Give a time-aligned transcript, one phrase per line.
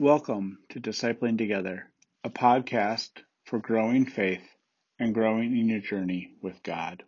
[0.00, 1.90] Welcome to Discipling Together,
[2.22, 3.10] a podcast
[3.46, 4.48] for growing faith
[4.96, 7.02] and growing in your journey with God.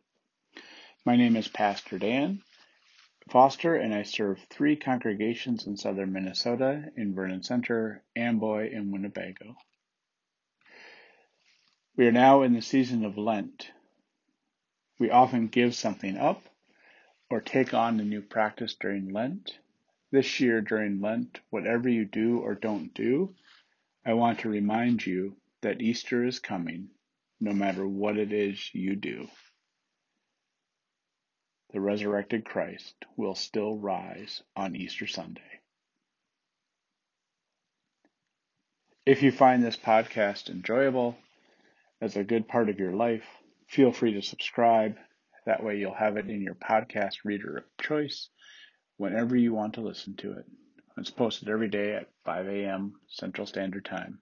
[1.07, 2.43] My name is Pastor Dan
[3.29, 9.55] Foster, and I serve three congregations in southern Minnesota in Vernon Center, Amboy, and Winnebago.
[11.97, 13.71] We are now in the season of Lent.
[14.99, 16.43] We often give something up
[17.31, 19.61] or take on a new practice during Lent.
[20.13, 23.37] This year during Lent, whatever you do or don't do,
[24.05, 26.89] I want to remind you that Easter is coming,
[27.41, 29.29] no matter what it is you do.
[31.73, 35.61] The resurrected Christ will still rise on Easter Sunday.
[39.07, 41.17] If you find this podcast enjoyable,
[42.01, 43.27] as a good part of your life,
[43.69, 44.97] feel free to subscribe.
[45.47, 48.29] That way you'll have it in your podcast reader of choice
[49.01, 50.45] whenever you want to listen to it.
[50.99, 52.97] It's posted every day at 5 a.m.
[53.09, 54.19] Central Standard Time.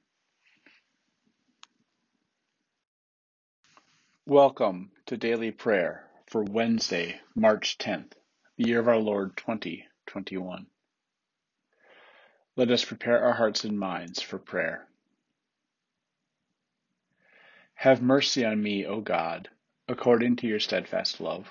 [4.25, 8.12] Welcome to Daily Prayer for Wednesday, March 10th,
[8.56, 10.66] the year of our Lord 2021.
[12.55, 14.86] Let us prepare our hearts and minds for prayer.
[17.75, 19.48] Have mercy on me, O God,
[19.88, 21.48] according to your steadfast love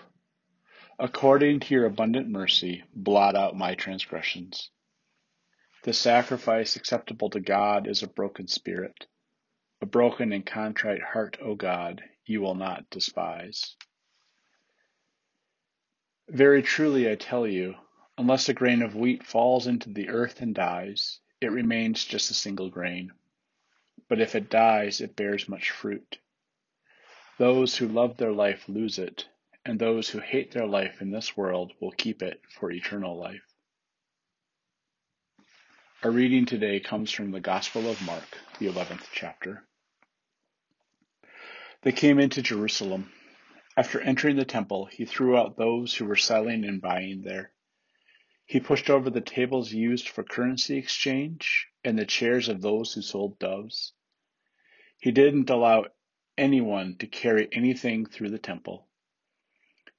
[0.99, 4.71] According to your abundant mercy, blot out my transgressions.
[5.83, 9.05] The sacrifice acceptable to God is a broken spirit.
[9.79, 13.75] A broken and contrite heart, O God, you will not despise.
[16.27, 17.75] Very truly I tell you,
[18.17, 22.33] unless a grain of wheat falls into the earth and dies, it remains just a
[22.33, 23.11] single grain.
[24.09, 26.17] But if it dies, it bears much fruit.
[27.37, 29.27] Those who love their life lose it,
[29.67, 33.43] and those who hate their life in this world will keep it for eternal life.
[36.01, 39.67] Our reading today comes from the Gospel of Mark, the 11th chapter.
[41.81, 43.11] They came into Jerusalem.
[43.75, 47.51] After entering the temple, he threw out those who were selling and buying there.
[48.45, 53.01] He pushed over the tables used for currency exchange and the chairs of those who
[53.01, 53.91] sold doves.
[54.97, 55.87] He didn't allow
[56.37, 58.86] anyone to carry anything through the temple.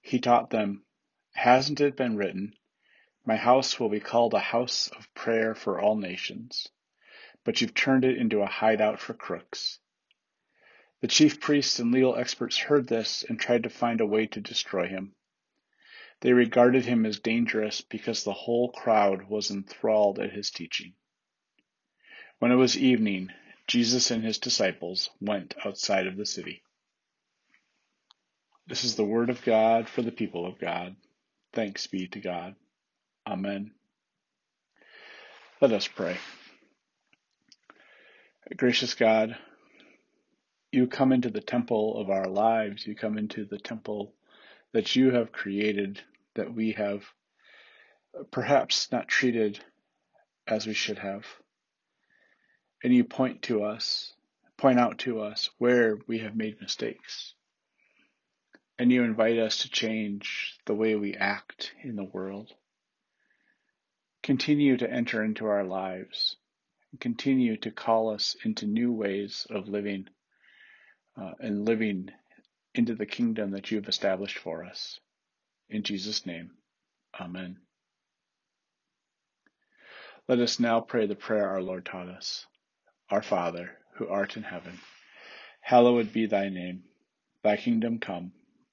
[0.00, 0.84] He taught them,
[1.34, 2.54] Hasn't it been written,
[3.26, 6.69] My house will be called a house of prayer for all nations,
[7.42, 9.81] but you've turned it into a hideout for crooks.
[11.00, 14.41] The chief priests and legal experts heard this and tried to find a way to
[14.41, 15.14] destroy him.
[16.20, 20.94] They regarded him as dangerous because the whole crowd was enthralled at his teaching.
[22.38, 23.32] When it was evening,
[23.66, 26.62] Jesus and his disciples went outside of the city.
[28.69, 30.95] This is the word of God for the people of God.
[31.55, 32.55] Thanks be to God.
[33.27, 33.71] Amen.
[35.62, 36.19] Let us pray.
[38.55, 39.39] Gracious God,
[40.71, 42.87] you come into the temple of our lives.
[42.87, 44.12] You come into the temple
[44.75, 46.03] that you have created,
[46.35, 47.05] that we have
[48.31, 49.59] perhaps not treated
[50.47, 51.25] as we should have.
[52.85, 54.12] And you point to us,
[54.59, 57.33] point out to us where we have made mistakes
[58.78, 62.53] and you invite us to change the way we act in the world.
[64.22, 66.37] Continue to enter into our lives
[66.93, 70.06] and continue to call us into new ways of living
[71.21, 72.11] uh, and living
[72.75, 75.00] into the kingdom that you have established for us.
[75.69, 76.53] In Jesus' name,
[77.21, 77.56] Amen.
[80.28, 82.47] Let us now pray the prayer our Lord taught us.
[83.11, 84.78] Our Father, who art in heaven,
[85.61, 86.84] hallowed be thy name.
[87.43, 88.33] Thy kingdom come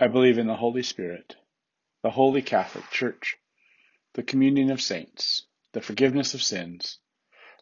[0.00, 1.36] I believe in the Holy Spirit,
[2.02, 3.36] the Holy Catholic Church,
[4.14, 6.98] the communion of saints, the forgiveness of sins,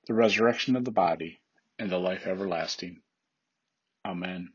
[0.06, 1.40] the resurrection of the body,
[1.78, 3.00] and the life everlasting.
[4.04, 4.50] Amen.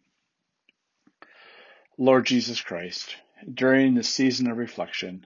[1.98, 3.16] Lord Jesus Christ,
[3.54, 5.26] during this season of reflection,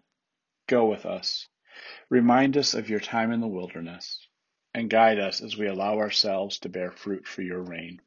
[0.67, 1.47] go with us,
[2.09, 4.27] remind us of your time in the wilderness,
[4.73, 8.01] and guide us as we allow ourselves to bear fruit for your reign.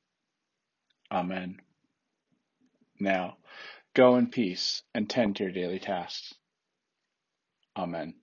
[1.10, 1.60] Amen.
[3.00, 3.38] Now,
[3.94, 6.34] go in peace and tend to your daily tasks.
[7.76, 8.14] Amen.